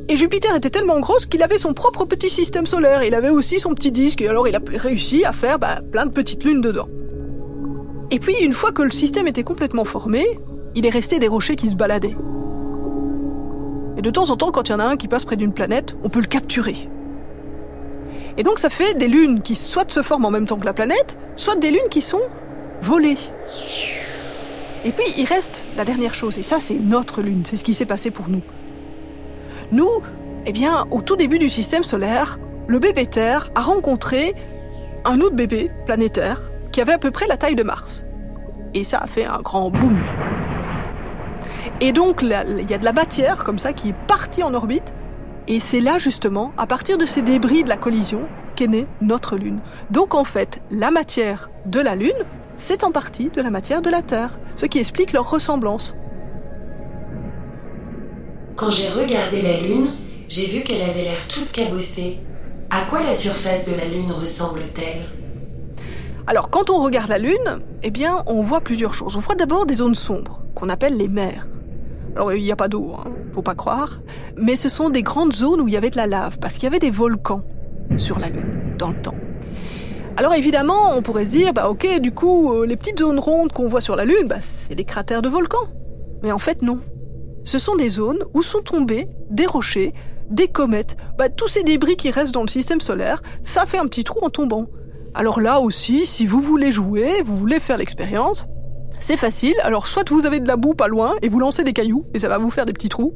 Et 0.08 0.16
Jupiter 0.16 0.56
était 0.56 0.70
tellement 0.70 1.00
grosse 1.00 1.26
qu'il 1.26 1.42
avait 1.42 1.58
son 1.58 1.74
propre 1.74 2.06
petit 2.06 2.30
système 2.30 2.64
solaire, 2.64 3.04
il 3.04 3.14
avait 3.14 3.28
aussi 3.28 3.60
son 3.60 3.74
petit 3.74 3.90
disque, 3.90 4.22
et 4.22 4.28
alors 4.28 4.48
il 4.48 4.56
a 4.56 4.60
réussi 4.66 5.22
à 5.26 5.32
faire 5.32 5.58
bah, 5.58 5.82
plein 5.92 6.06
de 6.06 6.12
petites 6.12 6.44
lunes 6.44 6.62
dedans. 6.62 6.88
Et 8.10 8.18
puis, 8.20 8.34
une 8.42 8.52
fois 8.52 8.72
que 8.72 8.82
le 8.82 8.90
système 8.90 9.26
était 9.26 9.42
complètement 9.42 9.84
formé, 9.84 10.24
il 10.74 10.86
est 10.86 10.90
resté 10.90 11.18
des 11.18 11.28
rochers 11.28 11.56
qui 11.56 11.68
se 11.70 11.76
baladaient. 11.76 12.16
Et 13.96 14.02
de 14.02 14.10
temps 14.10 14.30
en 14.30 14.36
temps, 14.36 14.52
quand 14.52 14.68
il 14.68 14.72
y 14.72 14.74
en 14.74 14.80
a 14.80 14.84
un 14.84 14.96
qui 14.96 15.08
passe 15.08 15.24
près 15.24 15.36
d'une 15.36 15.52
planète, 15.52 15.96
on 16.04 16.08
peut 16.08 16.20
le 16.20 16.26
capturer. 16.26 16.88
Et 18.36 18.42
donc 18.42 18.58
ça 18.58 18.68
fait 18.68 18.94
des 18.94 19.08
lunes 19.08 19.40
qui 19.40 19.54
soit 19.54 19.90
se 19.90 20.02
forment 20.02 20.26
en 20.26 20.30
même 20.30 20.46
temps 20.46 20.58
que 20.58 20.66
la 20.66 20.74
planète, 20.74 21.16
soit 21.36 21.56
des 21.56 21.70
lunes 21.70 21.88
qui 21.90 22.02
sont 22.02 22.20
volées. 22.82 23.16
Et 24.84 24.92
puis 24.92 25.06
il 25.16 25.24
reste 25.24 25.66
la 25.76 25.84
dernière 25.84 26.12
chose, 26.12 26.36
et 26.36 26.42
ça 26.42 26.58
c'est 26.58 26.78
notre 26.78 27.22
lune, 27.22 27.42
c'est 27.46 27.56
ce 27.56 27.64
qui 27.64 27.72
s'est 27.72 27.86
passé 27.86 28.10
pour 28.10 28.28
nous. 28.28 28.42
Nous, 29.72 29.88
eh 30.44 30.52
bien, 30.52 30.86
au 30.90 31.00
tout 31.00 31.16
début 31.16 31.38
du 31.38 31.48
système 31.48 31.82
solaire, 31.82 32.38
le 32.68 32.78
bébé 32.78 33.06
Terre 33.06 33.48
a 33.54 33.62
rencontré 33.62 34.34
un 35.04 35.20
autre 35.20 35.34
bébé 35.34 35.70
planétaire 35.86 36.50
qui 36.76 36.82
avait 36.82 36.92
à 36.92 36.98
peu 36.98 37.10
près 37.10 37.26
la 37.26 37.38
taille 37.38 37.54
de 37.54 37.62
Mars. 37.62 38.04
Et 38.74 38.84
ça 38.84 38.98
a 38.98 39.06
fait 39.06 39.24
un 39.24 39.38
grand 39.38 39.70
boom. 39.70 39.98
Et 41.80 41.90
donc, 41.90 42.20
il 42.20 42.28
y 42.28 42.34
a 42.74 42.78
de 42.78 42.84
la 42.84 42.92
matière 42.92 43.44
comme 43.44 43.58
ça 43.58 43.72
qui 43.72 43.88
est 43.88 44.06
partie 44.06 44.42
en 44.42 44.52
orbite. 44.52 44.92
Et 45.48 45.58
c'est 45.58 45.80
là, 45.80 45.96
justement, 45.96 46.52
à 46.58 46.66
partir 46.66 46.98
de 46.98 47.06
ces 47.06 47.22
débris 47.22 47.64
de 47.64 47.70
la 47.70 47.78
collision, 47.78 48.28
qu'est 48.56 48.66
née 48.66 48.86
notre 49.00 49.38
Lune. 49.38 49.60
Donc 49.90 50.14
en 50.14 50.24
fait, 50.24 50.60
la 50.70 50.90
matière 50.90 51.48
de 51.64 51.80
la 51.80 51.94
Lune, 51.94 52.12
c'est 52.58 52.84
en 52.84 52.92
partie 52.92 53.30
de 53.30 53.40
la 53.40 53.48
matière 53.48 53.80
de 53.80 53.88
la 53.88 54.02
Terre, 54.02 54.38
ce 54.54 54.66
qui 54.66 54.78
explique 54.78 55.14
leur 55.14 55.30
ressemblance. 55.30 55.96
Quand 58.54 58.70
j'ai 58.70 58.90
regardé 58.90 59.40
la 59.40 59.66
Lune, 59.66 59.88
j'ai 60.28 60.44
vu 60.44 60.60
qu'elle 60.60 60.82
avait 60.82 61.04
l'air 61.04 61.26
toute 61.28 61.50
cabossée. 61.52 62.18
À 62.68 62.82
quoi 62.90 63.02
la 63.02 63.14
surface 63.14 63.64
de 63.64 63.74
la 63.74 63.86
Lune 63.86 64.12
ressemble-t-elle? 64.12 65.15
Alors 66.28 66.50
quand 66.50 66.70
on 66.70 66.82
regarde 66.82 67.08
la 67.08 67.18
Lune, 67.18 67.60
eh 67.84 67.90
bien 67.90 68.24
on 68.26 68.42
voit 68.42 68.60
plusieurs 68.60 68.94
choses. 68.94 69.16
On 69.16 69.20
voit 69.20 69.36
d'abord 69.36 69.64
des 69.64 69.74
zones 69.74 69.94
sombres, 69.94 70.42
qu'on 70.56 70.68
appelle 70.68 70.96
les 70.96 71.06
mers. 71.06 71.46
Alors 72.16 72.32
il 72.32 72.42
n'y 72.42 72.50
a 72.50 72.56
pas 72.56 72.66
d'eau, 72.66 72.94
hein, 72.94 73.12
faut 73.32 73.42
pas 73.42 73.54
croire, 73.54 74.00
mais 74.36 74.56
ce 74.56 74.68
sont 74.68 74.90
des 74.90 75.02
grandes 75.02 75.32
zones 75.32 75.60
où 75.60 75.68
il 75.68 75.74
y 75.74 75.76
avait 75.76 75.90
de 75.90 75.96
la 75.96 76.06
lave, 76.06 76.38
parce 76.38 76.54
qu'il 76.54 76.64
y 76.64 76.66
avait 76.66 76.80
des 76.80 76.90
volcans 76.90 77.42
sur 77.96 78.18
la 78.18 78.28
Lune, 78.28 78.74
dans 78.76 78.88
le 78.88 79.00
temps. 79.00 79.14
Alors 80.16 80.34
évidemment, 80.34 80.96
on 80.96 81.02
pourrait 81.02 81.26
se 81.26 81.30
dire, 81.30 81.52
bah 81.52 81.68
ok, 81.68 82.00
du 82.00 82.10
coup, 82.10 82.52
euh, 82.54 82.66
les 82.66 82.76
petites 82.76 82.98
zones 82.98 83.20
rondes 83.20 83.52
qu'on 83.52 83.68
voit 83.68 83.82
sur 83.82 83.94
la 83.94 84.04
Lune, 84.04 84.26
bah, 84.26 84.40
c'est 84.40 84.74
des 84.74 84.84
cratères 84.84 85.22
de 85.22 85.28
volcans. 85.28 85.68
Mais 86.22 86.32
en 86.32 86.38
fait, 86.38 86.62
non. 86.62 86.80
Ce 87.44 87.58
sont 87.58 87.76
des 87.76 87.90
zones 87.90 88.24
où 88.32 88.42
sont 88.42 88.62
tombés 88.62 89.08
des 89.30 89.46
rochers, 89.46 89.92
des 90.30 90.48
comètes, 90.48 90.96
bah, 91.18 91.28
tous 91.28 91.48
ces 91.48 91.62
débris 91.62 91.96
qui 91.96 92.10
restent 92.10 92.32
dans 92.32 92.42
le 92.42 92.48
système 92.48 92.80
solaire, 92.80 93.22
ça 93.42 93.66
fait 93.66 93.78
un 93.78 93.86
petit 93.86 94.04
trou 94.04 94.18
en 94.22 94.30
tombant. 94.30 94.66
Alors 95.16 95.40
là 95.40 95.60
aussi, 95.60 96.04
si 96.04 96.26
vous 96.26 96.42
voulez 96.42 96.72
jouer, 96.72 97.22
vous 97.24 97.38
voulez 97.38 97.58
faire 97.58 97.78
l'expérience, 97.78 98.46
c'est 98.98 99.16
facile. 99.16 99.54
Alors 99.62 99.86
soit 99.86 100.10
vous 100.10 100.26
avez 100.26 100.40
de 100.40 100.46
la 100.46 100.56
boue 100.56 100.74
pas 100.74 100.88
loin 100.88 101.14
et 101.22 101.30
vous 101.30 101.38
lancez 101.38 101.64
des 101.64 101.72
cailloux 101.72 102.04
et 102.12 102.18
ça 102.18 102.28
va 102.28 102.36
vous 102.36 102.50
faire 102.50 102.66
des 102.66 102.74
petits 102.74 102.90
trous. 102.90 103.14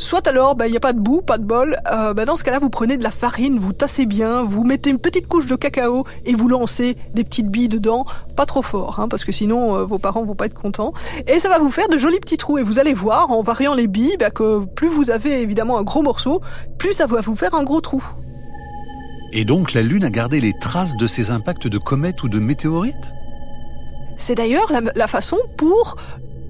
Soit 0.00 0.28
alors, 0.28 0.54
bah, 0.54 0.68
il 0.68 0.70
n'y 0.70 0.76
a 0.76 0.80
pas 0.80 0.92
de 0.92 1.00
boue, 1.00 1.22
pas 1.22 1.38
de 1.38 1.44
bol. 1.44 1.76
Euh, 1.90 2.14
bah, 2.14 2.24
dans 2.24 2.36
ce 2.36 2.44
cas-là, 2.44 2.60
vous 2.60 2.70
prenez 2.70 2.96
de 2.96 3.02
la 3.02 3.10
farine, 3.10 3.58
vous 3.58 3.72
tassez 3.72 4.06
bien, 4.06 4.44
vous 4.44 4.62
mettez 4.62 4.90
une 4.90 5.00
petite 5.00 5.26
couche 5.26 5.46
de 5.46 5.56
cacao 5.56 6.04
et 6.24 6.36
vous 6.36 6.46
lancez 6.46 6.96
des 7.14 7.24
petites 7.24 7.48
billes 7.48 7.68
dedans, 7.68 8.06
pas 8.36 8.46
trop 8.46 8.62
fort, 8.62 9.00
hein, 9.00 9.08
parce 9.08 9.24
que 9.24 9.32
sinon 9.32 9.74
euh, 9.74 9.84
vos 9.84 9.98
parents 9.98 10.24
vont 10.24 10.36
pas 10.36 10.46
être 10.46 10.54
contents. 10.54 10.92
Et 11.26 11.40
ça 11.40 11.48
va 11.48 11.58
vous 11.58 11.72
faire 11.72 11.88
de 11.88 11.98
jolis 11.98 12.20
petits 12.20 12.36
trous. 12.36 12.58
Et 12.58 12.62
vous 12.62 12.78
allez 12.78 12.92
voir, 12.94 13.32
en 13.32 13.42
variant 13.42 13.74
les 13.74 13.88
billes, 13.88 14.16
bah, 14.20 14.30
que 14.30 14.64
plus 14.66 14.88
vous 14.88 15.10
avez 15.10 15.42
évidemment 15.42 15.78
un 15.78 15.82
gros 15.82 16.02
morceau, 16.02 16.42
plus 16.78 16.92
ça 16.92 17.06
va 17.06 17.20
vous 17.20 17.34
faire 17.34 17.56
un 17.56 17.64
gros 17.64 17.80
trou. 17.80 18.04
Et 19.32 19.44
donc 19.44 19.74
la 19.74 19.82
Lune 19.82 20.04
a 20.04 20.10
gardé 20.10 20.40
les 20.40 20.52
traces 20.60 20.96
de 20.96 21.06
ces 21.06 21.30
impacts 21.30 21.66
de 21.66 21.78
comètes 21.78 22.22
ou 22.22 22.28
de 22.28 22.38
météorites? 22.38 23.12
C'est 24.16 24.34
d'ailleurs 24.34 24.70
la, 24.72 24.80
la 24.94 25.06
façon 25.06 25.38
pour 25.56 25.96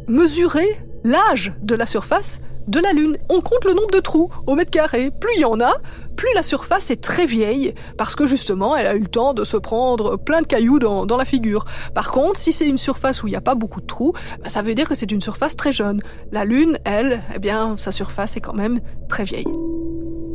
mesurer 0.06 0.78
l'âge 1.04 1.52
de 1.62 1.74
la 1.74 1.86
surface 1.86 2.40
de 2.66 2.80
la 2.80 2.92
Lune. 2.92 3.16
On 3.28 3.40
compte 3.40 3.64
le 3.64 3.72
nombre 3.72 3.90
de 3.90 3.98
trous 3.98 4.30
au 4.46 4.54
mètre 4.54 4.70
carré. 4.70 5.10
Plus 5.10 5.32
il 5.36 5.40
y 5.40 5.44
en 5.44 5.60
a, 5.60 5.72
plus 6.16 6.28
la 6.34 6.42
surface 6.42 6.90
est 6.90 7.00
très 7.00 7.26
vieille, 7.26 7.74
parce 7.96 8.14
que 8.14 8.26
justement, 8.26 8.76
elle 8.76 8.86
a 8.86 8.94
eu 8.94 9.00
le 9.00 9.06
temps 9.06 9.32
de 9.34 9.44
se 9.44 9.56
prendre 9.56 10.16
plein 10.16 10.42
de 10.42 10.46
cailloux 10.46 10.78
dans, 10.78 11.06
dans 11.06 11.16
la 11.16 11.24
figure. 11.24 11.64
Par 11.94 12.10
contre, 12.10 12.36
si 12.36 12.52
c'est 12.52 12.68
une 12.68 12.78
surface 12.78 13.22
où 13.22 13.26
il 13.26 13.30
n'y 13.30 13.36
a 13.36 13.40
pas 13.40 13.54
beaucoup 13.54 13.80
de 13.80 13.86
trous, 13.86 14.12
bah, 14.42 14.50
ça 14.50 14.62
veut 14.62 14.74
dire 14.74 14.88
que 14.88 14.94
c'est 14.94 15.10
une 15.10 15.20
surface 15.20 15.56
très 15.56 15.72
jeune. 15.72 16.02
La 16.30 16.44
Lune, 16.44 16.78
elle, 16.84 17.22
eh 17.34 17.38
bien, 17.38 17.76
sa 17.76 17.90
surface 17.90 18.36
est 18.36 18.40
quand 18.40 18.54
même 18.54 18.80
très 19.08 19.24
vieille. 19.24 19.48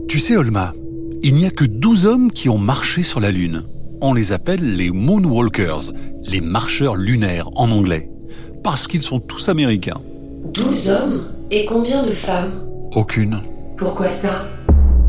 Tu 0.08 0.20
sais, 0.20 0.36
Olma, 0.36 0.74
il 1.24 1.36
n'y 1.36 1.46
a 1.46 1.52
que 1.52 1.64
12 1.64 2.06
hommes 2.06 2.32
qui 2.34 2.50
ont 2.50 2.58
marché 2.58 3.02
sur 3.02 3.22
la 3.22 3.32
Lune. 3.32 3.64
On 4.02 4.14
les 4.14 4.34
appelle 4.34 4.76
les 4.76 4.92
Moonwalkers, 4.92 5.94
les 6.22 6.42
marcheurs 6.42 6.96
lunaires 6.96 7.50
en 7.56 7.72
anglais, 7.72 8.10
parce 8.62 8.88
qu'ils 8.88 9.04
sont 9.04 9.22
tous 9.22 9.48
américains. 9.48 10.02
12 10.54 10.90
hommes 10.90 11.22
Et 11.50 11.64
combien 11.64 12.04
de 12.04 12.12
femmes? 12.12 12.68
Aucune. 12.94 13.40
Pourquoi 13.78 14.10
ça? 14.10 14.46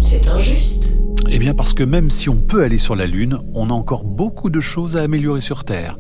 C'est 0.00 0.28
injuste. 0.28 0.85
Eh 1.28 1.38
bien 1.40 1.52
parce 1.52 1.75
que 1.75 1.83
même 1.83 2.11
si 2.11 2.28
on 2.28 2.37
peut 2.37 2.62
aller 2.62 2.78
sur 2.78 2.94
la 2.94 3.09
Lune, 3.09 3.38
on 3.52 3.71
a 3.71 3.73
encore 3.73 4.04
beaucoup 4.04 4.50
de 4.50 4.61
choses 4.61 4.97
à 4.97 5.02
améliorer 5.02 5.40
sur 5.40 5.64
Terre. 5.64 5.99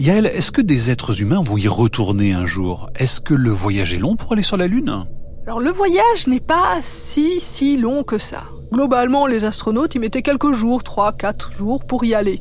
Yael, 0.00 0.26
est-ce 0.26 0.50
que 0.50 0.62
des 0.62 0.90
êtres 0.90 1.20
humains 1.20 1.40
vont 1.40 1.56
y 1.56 1.68
retourner 1.68 2.32
un 2.32 2.46
jour? 2.46 2.90
Est-ce 2.96 3.20
que 3.20 3.34
le 3.34 3.50
voyage 3.50 3.94
est 3.94 3.98
long 3.98 4.16
pour 4.16 4.32
aller 4.32 4.42
sur 4.42 4.56
la 4.56 4.66
Lune? 4.66 5.04
Alors 5.46 5.60
le 5.60 5.70
voyage 5.70 6.26
n'est 6.26 6.40
pas 6.40 6.78
si 6.80 7.38
si 7.38 7.76
long 7.76 8.02
que 8.02 8.18
ça. 8.18 8.44
Globalement, 8.74 9.28
les 9.28 9.44
astronautes 9.44 9.94
y 9.94 10.00
mettaient 10.00 10.22
quelques 10.22 10.52
jours, 10.52 10.82
3 10.82 11.12
4 11.12 11.52
jours 11.52 11.84
pour 11.84 12.04
y 12.04 12.12
aller. 12.12 12.40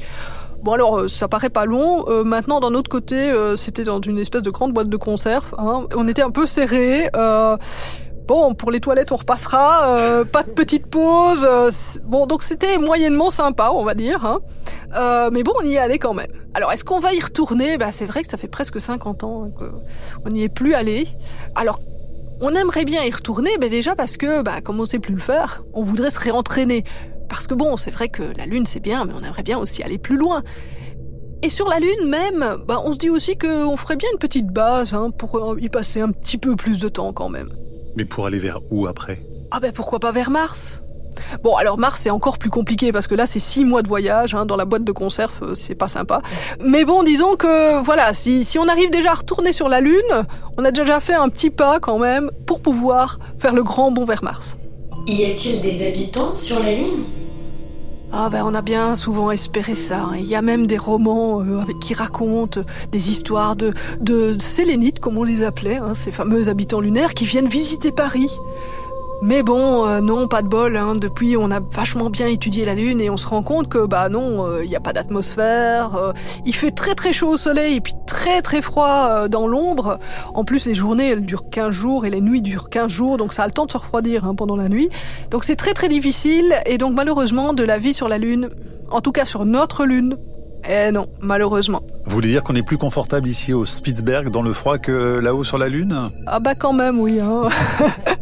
Bon 0.63 0.71
alors, 0.71 1.01
euh, 1.01 1.07
ça 1.07 1.27
paraît 1.27 1.51
pas 1.51 1.65
long. 1.65 2.05
Euh, 2.07 2.23
maintenant, 2.23 2.59
d'un 2.59 2.73
autre 2.73 2.89
côté, 2.89 3.29
euh, 3.29 3.55
c'était 3.55 3.83
dans 3.83 4.01
une 4.01 4.17
espèce 4.17 4.41
de 4.41 4.49
grande 4.49 4.73
boîte 4.73 4.89
de 4.89 4.97
conserve. 4.97 5.53
Hein. 5.59 5.85
On 5.95 6.07
était 6.07 6.23
un 6.23 6.31
peu 6.31 6.47
serré. 6.47 7.07
Bon, 8.27 8.55
pour 8.55 8.71
les 8.71 8.79
toilettes, 8.79 9.11
on 9.11 9.17
repassera. 9.17 10.23
pas 10.31 10.41
de 10.41 10.49
petite 10.49 10.87
pause. 10.89 11.47
bon, 12.03 12.25
donc 12.25 12.41
c'était 12.41 12.79
moyennement 12.79 13.29
sympa, 13.29 13.69
on 13.71 13.83
va 13.83 13.93
dire. 13.93 14.25
Hein. 14.25 15.29
Mais 15.31 15.43
bon, 15.43 15.51
on 15.61 15.63
y 15.63 15.75
est 15.75 15.77
allé 15.77 15.99
quand 15.99 16.15
même. 16.15 16.31
Alors, 16.55 16.71
est-ce 16.71 16.83
qu'on 16.83 16.99
va 16.99 17.13
y 17.13 17.19
retourner? 17.19 17.77
Bah, 17.77 17.91
C'est 17.91 18.05
vrai 18.07 18.23
que 18.23 18.29
ça 18.29 18.37
fait 18.37 18.47
presque 18.47 18.81
50 18.81 19.23
ans 19.23 19.45
hein, 19.45 19.67
qu'on 20.23 20.29
n'y 20.29 20.41
est 20.41 20.49
plus 20.49 20.73
allé. 20.73 21.07
Alors, 21.53 21.79
on 22.41 22.53
aimerait 22.55 22.85
bien 22.85 23.03
y 23.03 23.11
retourner, 23.11 23.51
mais 23.59 23.69
déjà 23.69 23.95
parce 23.95 24.17
que, 24.17 24.41
bah, 24.41 24.61
comme 24.61 24.79
on 24.79 24.85
sait 24.85 24.99
plus 24.99 25.13
le 25.13 25.21
faire, 25.21 25.63
on 25.73 25.83
voudrait 25.83 26.11
se 26.11 26.19
réentraîner. 26.19 26.83
Parce 27.29 27.47
que 27.47 27.53
bon, 27.53 27.77
c'est 27.77 27.91
vrai 27.91 28.09
que 28.09 28.23
la 28.37 28.45
Lune 28.45 28.65
c'est 28.65 28.79
bien, 28.79 29.05
mais 29.05 29.13
on 29.13 29.23
aimerait 29.23 29.43
bien 29.43 29.57
aussi 29.57 29.81
aller 29.81 29.97
plus 29.97 30.17
loin. 30.17 30.43
Et 31.41 31.49
sur 31.49 31.67
la 31.67 31.79
Lune 31.79 32.07
même, 32.07 32.57
bah, 32.67 32.81
on 32.85 32.93
se 32.93 32.97
dit 32.97 33.09
aussi 33.09 33.37
qu'on 33.37 33.75
ferait 33.75 33.95
bien 33.95 34.09
une 34.13 34.19
petite 34.19 34.47
base 34.47 34.93
hein, 34.93 35.09
pour 35.09 35.35
euh, 35.35 35.57
y 35.59 35.69
passer 35.69 35.99
un 35.99 36.11
petit 36.11 36.37
peu 36.37 36.55
plus 36.55 36.79
de 36.79 36.89
temps 36.89 37.11
quand 37.11 37.29
même. 37.29 37.49
Mais 37.95 38.05
pour 38.05 38.25
aller 38.25 38.39
vers 38.39 38.59
où 38.71 38.87
après? 38.87 39.19
Ah 39.51 39.59
ben 39.59 39.71
pourquoi 39.71 39.99
pas 39.99 40.11
vers 40.11 40.29
Mars? 40.29 40.82
Bon 41.43 41.55
alors 41.55 41.77
Mars 41.77 42.01
c'est 42.01 42.09
encore 42.09 42.37
plus 42.37 42.49
compliqué 42.49 42.91
parce 42.91 43.07
que 43.07 43.15
là 43.15 43.25
c'est 43.27 43.39
six 43.39 43.65
mois 43.65 43.81
de 43.81 43.87
voyage 43.87 44.33
hein, 44.33 44.45
dans 44.45 44.55
la 44.55 44.65
boîte 44.65 44.83
de 44.83 44.91
conserve, 44.91 45.33
euh, 45.41 45.55
c'est 45.55 45.75
pas 45.75 45.87
sympa. 45.87 46.21
Mais 46.63 46.85
bon 46.85 47.03
disons 47.03 47.35
que 47.35 47.81
voilà, 47.83 48.13
si, 48.13 48.43
si 48.45 48.59
on 48.59 48.67
arrive 48.67 48.89
déjà 48.89 49.11
à 49.11 49.15
retourner 49.15 49.53
sur 49.53 49.69
la 49.69 49.79
Lune, 49.81 50.25
on 50.57 50.65
a 50.65 50.71
déjà 50.71 50.99
fait 50.99 51.13
un 51.15 51.29
petit 51.29 51.49
pas 51.49 51.79
quand 51.79 51.99
même 51.99 52.29
pour 52.47 52.61
pouvoir 52.61 53.19
faire 53.39 53.53
le 53.53 53.63
grand 53.63 53.91
bond 53.91 54.05
vers 54.05 54.23
Mars. 54.23 54.55
Y 55.07 55.25
a-t-il 55.25 55.61
des 55.61 55.85
habitants 55.87 56.33
sur 56.33 56.59
la 56.59 56.71
Lune? 56.71 57.03
Ah 58.15 58.29
ben 58.29 58.43
on 58.45 58.53
a 58.53 58.61
bien 58.61 58.93
souvent 58.95 59.31
espéré 59.31 59.73
ça. 59.73 60.01
hein. 60.01 60.11
Il 60.19 60.27
y 60.27 60.35
a 60.35 60.43
même 60.43 60.67
des 60.67 60.77
romans 60.77 61.41
euh, 61.41 61.63
qui 61.81 61.95
racontent 61.95 62.61
des 62.91 63.09
histoires 63.09 63.55
de, 63.55 63.73
de 64.01 64.37
sélénites, 64.39 64.99
comme 64.99 65.17
on 65.17 65.23
les 65.23 65.43
appelait, 65.43 65.77
hein, 65.77 65.95
ces 65.95 66.11
fameux 66.11 66.47
habitants 66.47 66.79
lunaires 66.79 67.15
qui 67.15 67.25
viennent 67.25 67.47
visiter 67.47 67.91
Paris. 67.91 68.29
Mais 69.25 69.41
bon, 69.41 69.87
euh, 69.87 70.01
non, 70.01 70.27
pas 70.27 70.41
de 70.41 70.49
bol. 70.49 70.75
Hein. 70.75 70.95
Depuis, 70.99 71.37
on 71.37 71.49
a 71.49 71.61
vachement 71.61 72.09
bien 72.09 72.27
étudié 72.27 72.65
la 72.65 72.73
Lune 72.73 72.99
et 72.99 73.09
on 73.09 73.15
se 73.15 73.25
rend 73.25 73.41
compte 73.41 73.69
que 73.69 73.85
bah 73.85 74.09
non, 74.09 74.45
euh, 74.45 74.65
il 74.65 74.69
n'y 74.69 74.75
a 74.75 74.81
pas 74.81 74.91
d'atmosphère. 74.91 75.95
euh, 75.95 76.11
il 76.45 76.53
fait 76.53 76.71
très 76.71 76.93
très 76.93 77.13
chaud 77.13 77.29
au 77.29 77.37
soleil 77.37 77.75
et 77.75 77.81
puis 77.81 77.93
très 78.05 78.41
très 78.41 78.61
froid 78.61 79.07
euh, 79.09 79.27
dans 79.29 79.47
l'ombre. 79.47 79.97
En 80.33 80.43
plus, 80.43 80.65
les 80.65 80.75
journées 80.75 81.07
elles 81.11 81.25
durent 81.25 81.49
15 81.49 81.69
jours 81.71 82.05
et 82.05 82.09
les 82.09 82.19
nuits 82.19 82.41
durent 82.41 82.69
15 82.69 82.91
jours, 82.91 83.17
donc 83.17 83.31
ça 83.33 83.43
a 83.43 83.45
le 83.45 83.53
temps 83.53 83.65
de 83.65 83.71
se 83.71 83.77
refroidir 83.77 84.25
hein, 84.25 84.35
pendant 84.35 84.57
la 84.57 84.67
nuit. 84.67 84.89
Donc 85.31 85.45
c'est 85.45 85.55
très 85.55 85.73
très 85.73 85.87
difficile 85.87 86.53
et 86.65 86.77
donc 86.77 86.93
malheureusement 86.93 87.53
de 87.53 87.63
la 87.63 87.77
vie 87.77 87.93
sur 87.93 88.09
la 88.09 88.17
Lune, 88.17 88.49
en 88.91 88.99
tout 88.99 89.13
cas 89.13 89.23
sur 89.23 89.45
notre 89.45 89.85
Lune, 89.85 90.17
eh 90.69 90.91
non, 90.91 91.07
malheureusement. 91.21 91.81
Vous 92.05 92.11
voulez 92.11 92.29
dire 92.29 92.43
qu'on 92.43 92.55
est 92.55 92.63
plus 92.63 92.77
confortable 92.77 93.27
ici 93.27 93.53
au 93.53 93.65
Spitzberg 93.65 94.29
dans 94.31 94.41
le 94.41 94.53
froid 94.53 94.77
que 94.77 95.19
là-haut 95.19 95.43
sur 95.43 95.57
la 95.57 95.69
Lune? 95.69 96.09
Ah 96.25 96.39
bah 96.39 96.55
quand 96.55 96.73
même 96.73 96.99
oui. 96.99 97.19
Hein. 97.19 97.41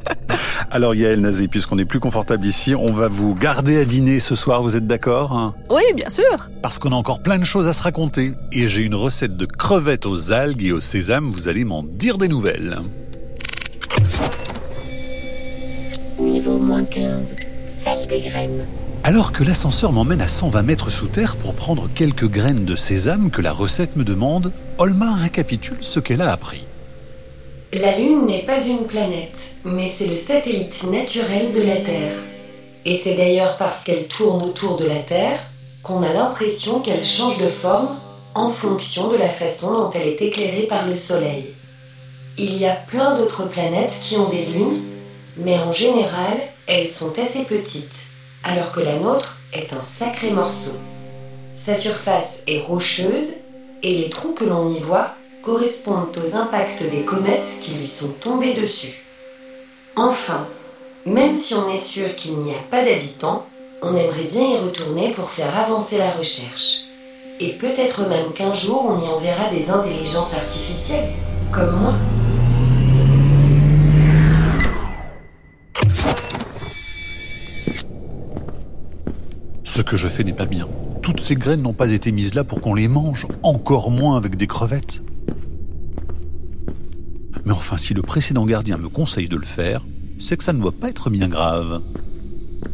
Alors 0.74 0.96
Yael 0.96 1.20
Nazé, 1.20 1.50
puisqu'on 1.50 1.78
est 1.80 1.86
plus 1.86 2.00
confortable 2.00 2.46
ici, 2.46 2.74
on 2.76 2.94
va 2.94 3.10
vous 3.10 3.36
garder 3.36 3.82
à 3.82 3.84
dîner 3.84 4.22
ce 4.22 4.36
soir, 4.36 4.64
vous 4.64 4.78
êtes 4.78 4.88
d'accord 4.88 5.34
hein? 5.34 5.54
Oui, 5.70 5.82
bien 5.94 6.10
sûr. 6.10 6.48
Parce 6.62 6.80
qu'on 6.80 6.94
a 6.94 6.96
encore 6.96 7.22
plein 7.22 7.38
de 7.38 7.44
choses 7.44 7.68
à 7.68 7.74
se 7.74 7.84
raconter. 7.84 8.32
Et 8.54 8.70
j'ai 8.70 8.84
une 8.84 8.96
recette 8.96 9.36
de 9.36 9.46
crevettes 9.46 10.06
aux 10.06 10.32
algues 10.32 10.64
et 10.64 10.72
au 10.72 10.80
sésame, 10.80 11.30
vous 11.30 11.50
allez 11.50 11.66
m'en 11.66 11.84
dire 11.84 12.18
des 12.18 12.30
nouvelles. 12.30 12.78
Niveau 16.18 16.58
moins 16.58 16.86
15. 16.86 17.20
Salle 17.84 18.08
des 18.08 18.22
graines. 18.22 18.66
Alors 19.04 19.34
que 19.34 19.44
l'ascenseur 19.44 19.92
m'emmène 19.92 20.22
à 20.22 20.30
120 20.30 20.62
mètres 20.64 20.90
sous 20.90 21.08
terre 21.08 21.36
pour 21.36 21.54
prendre 21.54 21.90
quelques 21.94 22.30
graines 22.30 22.64
de 22.64 22.78
sésame 22.78 23.30
que 23.30 23.42
la 23.42 23.52
recette 23.52 23.98
me 23.98 24.06
demande, 24.06 24.54
Olma 24.78 25.16
récapitule 25.16 25.80
ce 25.82 26.00
qu'elle 26.00 26.22
a 26.22 26.32
appris. 26.32 26.66
La 27.74 27.98
Lune 27.98 28.26
n'est 28.26 28.44
pas 28.44 28.62
une 28.62 28.86
planète, 28.86 29.52
mais 29.64 29.88
c'est 29.88 30.08
le 30.08 30.18
satellite 30.18 30.84
naturel 30.92 31.54
de 31.54 31.62
la 31.62 31.78
Terre. 31.78 32.12
Et 32.84 32.98
c'est 32.98 33.14
d'ailleurs 33.14 33.56
parce 33.56 33.86
qu'elle 33.86 34.08
tourne 34.08 34.44
autour 34.44 34.76
de 34.76 34.86
la 34.86 35.00
Terre 35.00 35.40
qu'on 35.82 36.04
a 36.04 36.12
l'impression 36.12 36.82
qu'elle 36.82 37.06
change 37.06 37.38
de 37.38 37.48
forme 37.48 37.98
en 38.36 38.50
fonction 38.50 39.08
de 39.08 39.16
la 39.16 39.30
façon 39.30 39.72
dont 39.72 39.90
elle 39.92 40.10
est 40.10 40.22
éclairée 40.22 40.68
par 40.68 40.86
le 40.86 40.98
Soleil. 40.98 41.46
Il 42.38 42.58
y 42.58 42.66
a 42.66 42.76
plein 42.76 43.16
d'autres 43.16 43.48
planètes 43.48 43.98
qui 44.04 44.18
ont 44.18 44.28
des 44.28 44.48
lunes, 44.48 44.82
mais 45.38 45.58
en 45.58 45.72
général, 45.72 46.40
elles 46.68 46.88
sont 46.88 47.18
assez 47.18 47.46
petites, 47.46 48.06
alors 48.44 48.74
que 48.74 48.82
la 48.82 49.00
nôtre 49.00 49.38
est 49.54 49.72
un 49.72 49.82
sacré 49.82 50.32
morceau. 50.32 50.74
Sa 51.56 51.76
surface 51.76 52.42
est 52.48 52.60
rocheuse 52.60 53.36
et 53.82 53.96
les 53.96 54.10
trous 54.10 54.34
que 54.34 54.44
l'on 54.44 54.70
y 54.70 54.80
voit 54.80 55.16
correspondent 55.42 56.16
aux 56.18 56.36
impacts 56.36 56.84
des 56.84 57.02
comètes 57.02 57.60
qui 57.62 57.74
lui 57.74 57.86
sont 57.86 58.10
tombés 58.20 58.54
dessus. 58.54 59.04
Enfin, 59.96 60.48
même 61.06 61.36
si 61.36 61.56
on 61.56 61.70
est 61.70 61.82
sûr 61.82 62.16
qu'il 62.16 62.38
n'y 62.38 62.52
a 62.52 62.62
pas 62.70 62.84
d'habitants, 62.84 63.46
on 63.82 63.96
aimerait 63.96 64.30
bien 64.32 64.44
y 64.44 64.58
retourner 64.58 65.12
pour 65.12 65.30
faire 65.30 65.58
avancer 65.58 65.98
la 65.98 66.12
recherche. 66.12 66.82
Et 67.40 67.54
peut-être 67.54 68.08
même 68.08 68.32
qu'un 68.34 68.54
jour 68.54 68.86
on 68.86 69.04
y 69.04 69.10
enverra 69.10 69.50
des 69.50 69.72
intelligences 69.72 70.36
artificielles, 70.36 71.10
comme 71.52 71.80
moi. 71.80 71.96
Ce 79.64 79.82
que 79.82 79.98
je 79.98 80.08
fais 80.08 80.24
n'est 80.24 80.34
pas 80.34 80.46
bien. 80.46 80.68
Toutes 81.02 81.20
ces 81.20 81.36
graines 81.36 81.64
n'ont 81.64 81.74
pas 81.74 81.92
été 81.92 82.12
mises 82.12 82.36
là 82.36 82.44
pour 82.44 82.62
qu'on 82.62 82.76
les 82.76 82.88
mange, 82.88 83.26
encore 83.42 83.90
moins 83.90 84.18
avec 84.18 84.36
des 84.36 84.46
crevettes. 84.46 85.02
Mais 87.46 87.54
enfin, 87.54 87.78
si 87.78 87.94
le 87.94 88.02
précédent 88.02 88.46
gardien 88.46 88.78
me 88.78 88.90
conseille 88.90 89.28
de 89.28 89.36
le 89.36 89.46
faire, 89.46 89.82
c'est 90.20 90.38
que 90.38 90.44
ça 90.44 90.54
ne 90.54 90.60
doit 90.60 90.72
pas 90.72 90.90
être 90.90 91.10
bien 91.10 91.28
grave. 91.28 91.82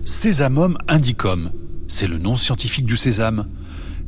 Sésamum 0.06 0.78
indicum, 0.88 1.52
c'est 1.88 2.08
le 2.08 2.18
nom 2.18 2.36
scientifique 2.36 2.86
du 2.86 2.98
sésame. 2.98 3.48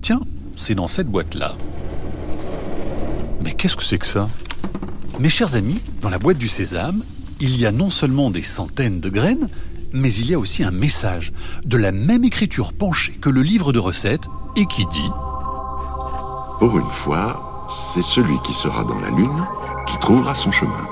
Tiens, 0.01 0.21
c'est 0.55 0.75
dans 0.75 0.87
cette 0.87 1.07
boîte-là. 1.07 1.55
Mais 3.43 3.53
qu'est-ce 3.53 3.77
que 3.77 3.83
c'est 3.83 3.97
que 3.97 4.07
ça? 4.07 4.29
Mes 5.19 5.29
chers 5.29 5.55
amis, 5.55 5.81
dans 6.01 6.09
la 6.09 6.17
boîte 6.17 6.37
du 6.37 6.49
sésame, 6.49 7.01
il 7.39 7.59
y 7.59 7.65
a 7.65 7.71
non 7.71 7.89
seulement 7.89 8.31
des 8.31 8.41
centaines 8.41 8.99
de 8.99 9.09
graines, 9.09 9.47
mais 9.93 10.13
il 10.13 10.29
y 10.29 10.33
a 10.33 10.39
aussi 10.39 10.63
un 10.63 10.71
message, 10.71 11.31
de 11.65 11.77
la 11.77 11.91
même 11.91 12.23
écriture 12.23 12.73
penchée 12.73 13.13
que 13.13 13.29
le 13.29 13.41
livre 13.41 13.71
de 13.71 13.79
recettes, 13.79 14.27
et 14.55 14.65
qui 14.65 14.85
dit 14.87 15.09
Pour 16.59 16.77
une 16.77 16.89
fois, 16.89 17.65
c'est 17.69 18.01
celui 18.01 18.39
qui 18.45 18.53
sera 18.53 18.83
dans 18.83 18.99
la 18.99 19.09
lune 19.09 19.45
qui 19.89 19.97
trouvera 19.97 20.35
son 20.35 20.51
chemin. 20.51 20.87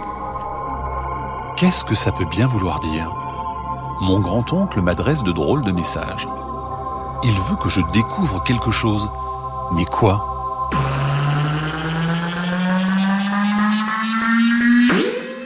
Qu'est-ce 1.55 1.85
que 1.85 1.95
ça 1.95 2.11
peut 2.11 2.25
bien 2.25 2.47
vouloir 2.47 2.79
dire? 2.79 3.11
Mon 4.01 4.19
grand-oncle 4.19 4.81
m'adresse 4.81 5.23
de 5.23 5.31
drôles 5.31 5.63
de 5.63 5.71
messages. 5.71 6.27
Il 7.23 7.33
veut 7.33 7.55
que 7.55 7.69
je 7.69 7.81
découvre 7.93 8.43
quelque 8.43 8.71
chose. 8.71 9.09
Mais 9.73 9.85
quoi? 9.85 10.33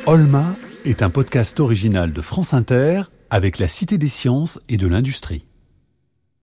Olma 0.06 0.44
est 0.84 1.02
un 1.02 1.10
podcast 1.10 1.60
original 1.60 2.12
de 2.12 2.22
France 2.22 2.54
Inter 2.54 3.04
avec 3.30 3.60
la 3.60 3.68
Cité 3.68 3.98
des 3.98 4.10
sciences 4.10 4.60
et 4.68 4.78
de 4.78 4.88
l'industrie. 4.88 5.46